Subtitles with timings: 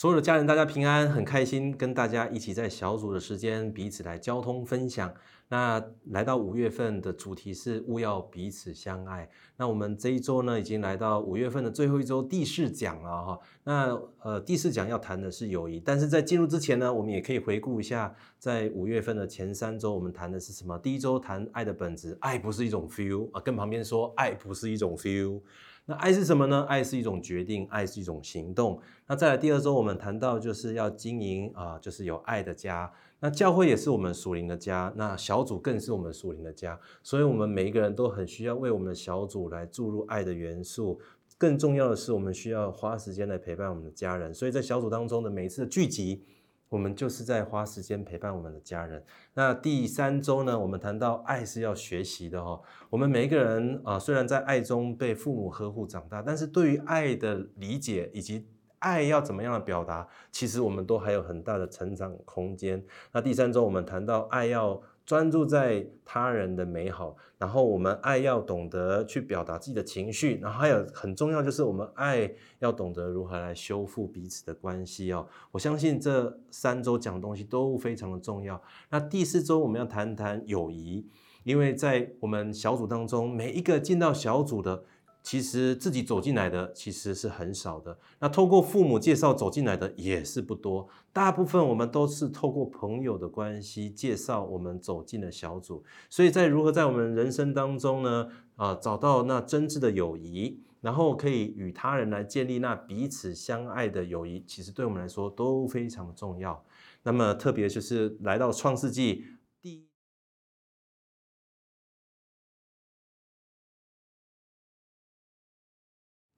[0.00, 5.12] 所有的家人，大家平安，很开心跟大家一起在小组的时间彼此来交通分享。
[5.48, 9.28] 那来到五月份的主题是勿要彼此相爱。
[9.58, 13.38] 那我们这一周呢，已经来到五月份的最后一周第四讲了哈。
[13.64, 20.78] 那呃第四讲要谈的是友谊，但是在进入之前呢，我们也可以回顾一下，在五月份的前三周我们谈的是什么？
[20.78, 25.42] 第一周谈爱的本质，爱不是一种 feel 啊，跟旁边说爱不是一种 feel。
[25.86, 26.64] 那爱是什么呢？
[26.68, 28.80] 爱是一种决定，爱是一种行动。
[29.08, 32.92] 那再来第二周，我们谈到就是要经营啊，就是有爱的家。
[33.18, 36.78] 那教会也是我们属灵的家，那小组更是我们属灵的家。
[37.02, 41.00] 所以，我们每一个人都很需要为我们的小组来注入爱的元素。
[41.36, 44.32] 更重要的是，我们需要花时间来陪伴我们的家人。
[44.32, 46.22] 所以在小组当中的每一次聚集。
[46.70, 49.04] 我们就是在花时间陪伴我们的家人。
[49.34, 52.58] 那第三周呢，我们谈到爱是要学习的哈。
[52.88, 58.46] 我们每一个人啊，虽然在爱中被父母呵护长大，但是对于爱的理解以及
[58.78, 62.82] 爱要怎么样的表达，其实我们都还有很大的成长空间。
[63.12, 64.80] 那第三周我们谈到爱要。
[65.10, 75.26] 专注在他人的美好，然后我们爱要懂得去表达自己的情绪，然后还有很重要就是我们爱要懂得如何来修复彼此的关系哦。
[75.50, 78.62] 我相信这三周讲的东西都非常的重要。
[78.90, 81.04] 那第四周我们要谈谈友谊，
[81.42, 84.84] 因为在我们小组当中，每一个进到小组的。
[85.22, 106.64] 其实自己走进来的其实是很少的，那透过父母介绍走进来的也是不多，大部分我们都是透过朋友的关系介绍我们走进了小组，所以在如何在我们人生当中呢，啊找到那真挚的友谊，然后可以与他人来建立那彼此相爱的友谊，其实对我们来说都非常重要。
[107.02, 109.24] 那么特别就是来到创世纪。
[109.62, 109.84] 第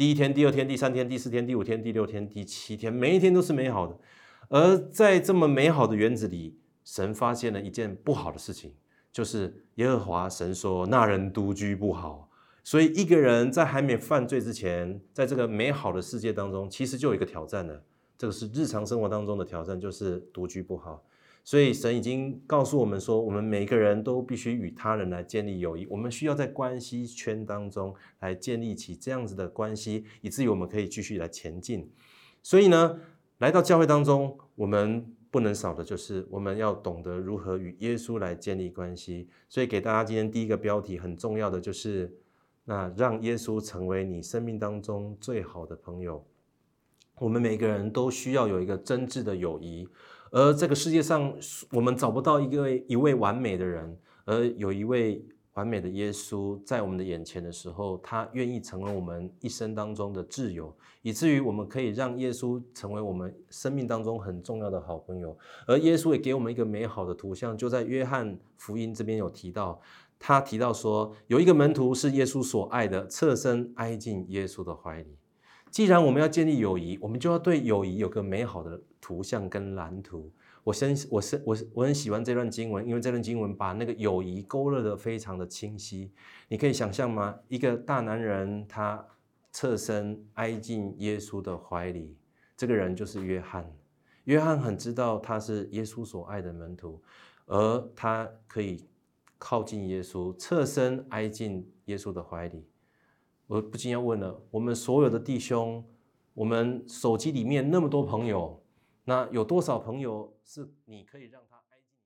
[0.00, 3.94] 第一天、第二天、第三天、第四天、第五天、第六天、第七天，每一天都是美好的。
[4.48, 8.72] 而在这么美好的园子里，神发现了一件不好的事情，
[9.12, 12.30] 就是耶和华神说：“那人独居不好。”
[12.64, 17.84] 所以，一个人在还没犯罪之前，在这个美好的世界当中，其实就有一个挑战了。
[18.16, 21.04] 这个是日常生活当中的挑战，就是独居不好。
[21.42, 25.86] 所以神已经告诉我们说，我们每个人都必须与他人来建立友谊。
[25.90, 31.90] 我们需要在关系圈当中来建立起这样子的关系，以至于我们可以继续来前进。
[32.42, 33.00] 所以呢，
[33.38, 39.28] 来到教会当中，我们不能少的就是我们要懂得如何与耶稣来建立关系。
[39.48, 42.14] 所以给大家今天第一个标题很重要的就是，
[42.64, 46.24] 那让耶稣成为你生命当中最好的朋友。
[47.18, 49.88] 我们每个人都需要有一个真挚的友谊。
[50.30, 51.34] 而这个世界上，
[51.72, 55.24] 我们找不到一个一位完美的人，而有一位
[55.54, 65.36] 完美的耶稣在我们的眼前的时候，他愿意成为我们一生当中的挚友，以至于我们可以让耶稣成为我们生命当中很重要的好朋友。
[65.66, 69.80] 而耶稣也给我们一个美好的图像，就在约翰福音这边有提到，
[70.18, 75.16] 他提到说，有一个门徒是耶稣所爱的，侧身挨进耶稣的怀里。
[75.70, 80.32] 既然我们要建立友谊，我们就要对友谊有个美好的图像跟蓝图。
[80.64, 86.12] 我深我深我我很喜欢这段经文，因为这段经文把那个友谊勾勒的非常的清晰。
[86.48, 87.38] 你可以想象吗？
[87.48, 89.02] 一个大男人他
[89.52, 92.16] 侧身挨进耶稣的怀里，
[92.56, 93.72] 这个人就是约翰。
[94.24, 97.00] 约翰很知道他是耶稣所爱的门徒，
[97.46, 98.84] 而他可以
[99.38, 102.66] 靠近耶稣，侧身挨进耶稣的怀里。
[103.50, 105.84] 我不禁要问了：我们所有的弟兄，
[106.34, 108.62] 我们手机里面那么多朋友，
[109.02, 111.98] 那有多少朋友是你可以让他挨近？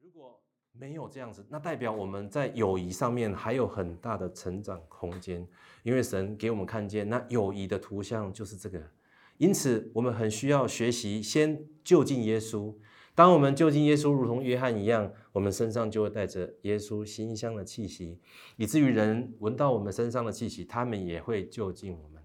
[0.00, 0.42] 如果
[0.72, 5.48] 没有这样子，那代表我们在友谊上面还有很大的成长空间。
[5.82, 8.90] 因为神给我们看见，那友谊的图像就是这个。
[9.38, 12.74] 因此，我们很需要学习，先就近耶稣。
[13.16, 18.20] 当我们就近耶稣，如同约翰一样，我们身上就会带着耶稣馨香的气息，
[18.56, 22.22] 以至于人闻到我们身上的气息，他们也会就近我们。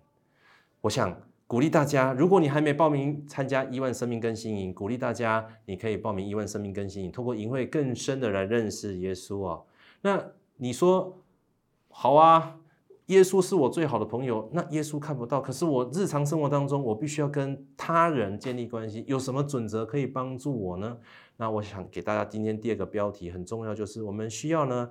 [0.82, 9.66] 我想鼓励大家，如果你还没报名参加亿万生命更新营，鼓励大家你可以报名亿万生命更新营，通过营会更深的来认识耶稣哦。
[10.02, 11.24] 那你说
[11.90, 12.61] 好啊？
[13.12, 20.98] 耶稣是我最好的朋友，那耶稣看不到，可是我日常生活当中，我必须要跟他人建立关系，有什么准则可以帮助我呢？
[21.36, 24.90] 那我想给大家今天第二个标题很重要，就是我们需要呢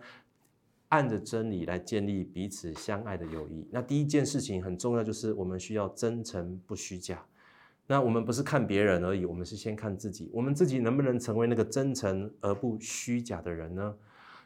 [0.90, 3.66] 按着真理来建立彼此相爱的友谊。
[3.70, 7.24] 那第一件事情很重要，就是我们需要真诚不虚假。
[7.86, 13.94] 那我们不是看别人而已，我们是先看自己，我们自己能不能成为那个真诚而不虚假的人呢？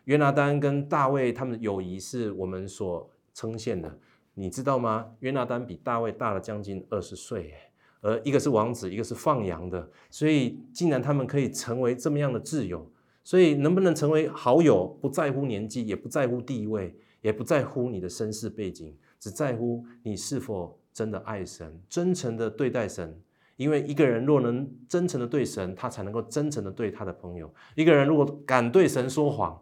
[0.04, 3.10] 约拿丹跟大卫他们的友谊是我们所。
[3.34, 3.98] 称羡的，
[4.32, 5.10] 你知道吗？
[5.18, 7.52] 约拿丹比大卫大了将近二十岁，
[8.00, 12.90] 而一个是王子，一个是放羊的，所以竟然他们可以成为这么样的挚友。
[13.26, 23.18] 所以能不能成为好友，不在乎年纪，也不在乎地位，也不在乎你的身世背景，只在乎你是否真的爱神，真诚的对待神。
[23.56, 27.50] 因为一个人若能真诚的对神，他才能够真诚的对他的朋友。
[27.76, 29.58] 一个人如果敢对神说谎，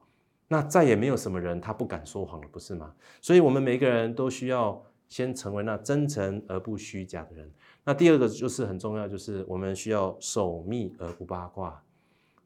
[0.53, 2.93] 那再也没有什么人他不敢说谎了，不是吗？
[3.23, 7.51] 所以，我们每个人都需要先成为那真诚而不虚假的人。
[7.83, 11.83] 那第二个就是很重要，就是我们需要守密而不八卦。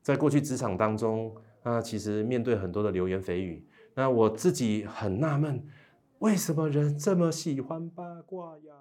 [0.02, 5.66] 在过去职场当中，那其实面对很多的流言蜚语，那我自己很纳闷，
[6.20, 8.72] 为什么人这么喜欢八卦呀？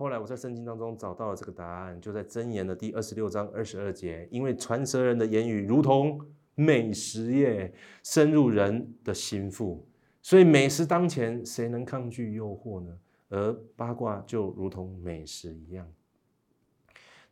[0.00, 4.26] 后来我在圣经当中找到了这个答案，就在箴言的第二十六章二十二节。
[4.30, 6.18] 因为传舌人的言语如同
[6.54, 7.70] 美食耶，
[8.02, 9.86] 深入人的心腹。
[10.22, 12.98] 所以美食当前，谁能抗拒诱惑呢？
[13.28, 15.86] 而八卦就如同美食一样。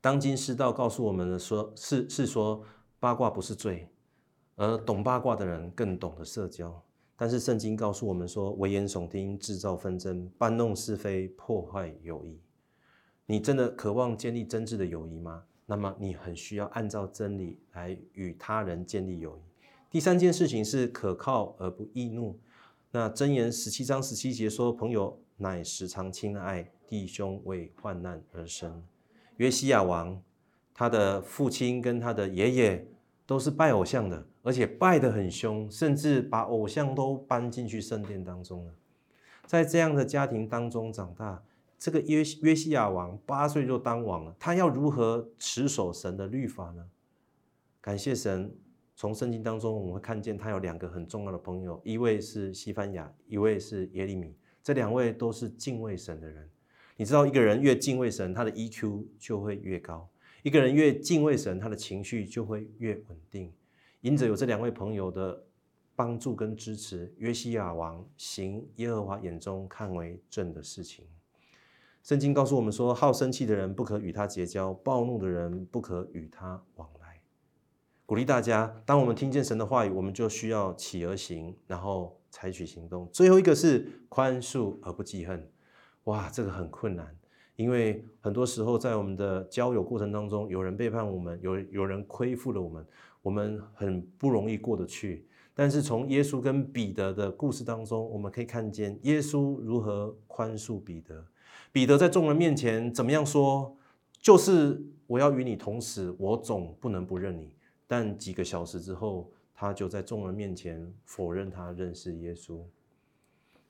[0.03, 2.63] 当今世道告诉我们的说，是是说
[3.01, 3.89] 八卦不是罪，
[4.57, 6.85] 而懂八卦的人更懂得社交。
[7.17, 12.39] 但是圣经告诉我们说，危言耸听，制造纷争，搬弄是非，破坏友谊。
[13.31, 15.43] 你真的渴望建立真挚的友谊吗？
[15.67, 19.43] 那么你很需要按照真理来与他人建立友谊。
[19.91, 22.41] 第三件事情是可靠而不易怒。
[22.91, 28.83] 那箴言十七章十七节说：“朋友乃时常亲爱，弟兄为患难而生。”
[29.37, 30.23] 约西亚王，
[30.73, 32.89] 他的父亲跟他的爷爷
[33.27, 38.73] 都是拜偶像的，而且拜得很凶，甚至把偶像都搬进去圣殿当中了。
[39.45, 41.43] 在这样的家庭当中长大。
[41.79, 46.85] 这个约约西亚王八岁就当王了，他要如何持守神的律法呢？
[47.81, 48.53] 感谢神，
[48.97, 56.51] 从圣经当中我们会看见他有两个很重要的朋友，一位是西班牙，一位是耶利米，这两位都是敬畏神的人。
[56.97, 60.09] 你知道，一个人越敬畏神，他的 EQ 就会越高；
[60.43, 63.53] 一个人越敬畏神，他的情绪就会越稳定。
[64.01, 65.45] 因着有这两位朋友的
[65.95, 71.07] 帮助跟支持，约西亚王行耶和华眼中看为正的事情。
[72.03, 77.21] 圣经告诉我们说：好生气的人不可与他结交，暴怒的人不可与他往来。
[78.07, 83.07] 鼓励大家，当我们听见神的话语，我们就需要起而行，然后采取行动。
[83.13, 85.47] 最后一个是宽恕而不记恨。
[86.05, 87.15] 哇，这个很困难，
[87.57, 92.87] 因为很多时候在我们的交友过程当中，有人背叛我们，有有人亏负了我们，
[93.21, 95.27] 我们很不容易过得去。
[95.53, 101.27] 但是从耶稣跟彼得的故事当中，我们可以看见耶稣如何宽恕彼得。
[101.73, 103.77] 彼得在众人面前怎么样说？
[104.21, 107.55] 就是我要与你同死，我总不能不认你。
[107.87, 112.61] 但几个小时之后，他就在众人面前否认他认识耶稣。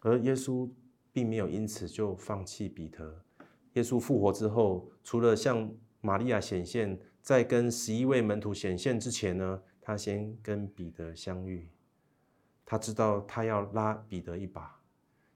[0.01, 0.69] 而耶稣
[1.13, 3.23] 并没有因此就放弃彼得。
[3.75, 5.71] 耶稣复活之后，除了向
[6.01, 11.69] 玛利亚显现，在跟十一位门徒显现之前呢，他先跟彼得相遇。
[12.65, 14.78] 他知道他要拉彼得一把，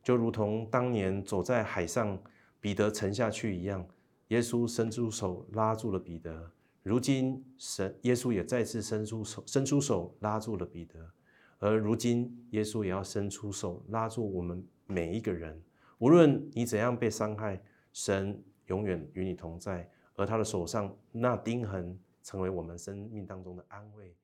[0.03, 2.19] 就如同当年走在海上。
[2.61, 3.85] 彼得沉下去一样，
[4.29, 6.49] 耶稣伸出手拉住了彼得。
[6.85, 11.11] 如今神耶稣也再次伸出手，伸出手拉住了彼得。
[11.59, 15.61] 而如今耶稣也要伸出手拉住我们每一个人。
[15.99, 17.61] 无论你怎样被伤害，
[17.93, 19.91] 神永远与你同在。
[20.15, 24.15] 而他的手上那钉痕，成为我们生命当中的安慰。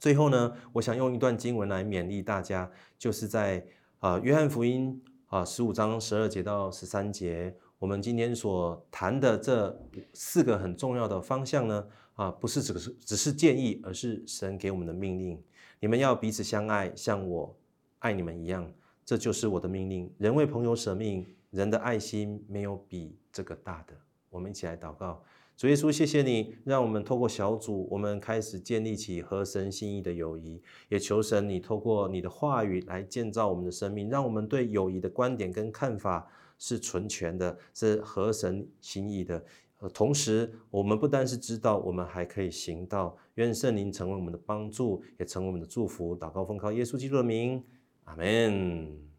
[0.00, 3.64] 最后呢，我想用一段经文来勉励大家，就是在。
[4.00, 9.78] 啊，约翰福音啊，十五章十二节到十三节，我们今天所谈的这
[10.14, 15.38] 四个很重要的方向呢，啊，不是只是只是建议，而是神给我们的命令。
[15.80, 17.54] 你们要彼此相爱，像我
[17.98, 18.72] 爱你们一样，
[19.04, 20.10] 这就是我的命令。
[20.16, 23.92] 人为朋友舍命，人的爱心没有比这个大的。
[24.30, 25.22] 我们一起来祷告。
[25.60, 30.62] 主耶稣，谢谢你，让我们透过小组，我们开始建立起合神心意的友谊。
[30.88, 36.26] 也求神，你透过你的话语来建造我们的生命，让我们对友谊的观点跟看法
[36.58, 39.44] 是纯全的，是合神心意的。
[39.92, 43.14] 同时，我们不单是知道，我们还可以行道。
[43.34, 46.16] 愿圣灵成为我们的帮助，也成为我们的祝福。
[46.16, 47.62] 祷告奉靠耶稣基督的名，
[48.04, 49.09] 阿门。